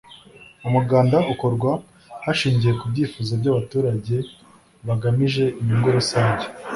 [0.67, 1.71] umuganda ukorwa
[2.25, 4.15] hashingiwe ku byifuzo by’abaturage
[4.87, 6.45] bagamije inyungu rusange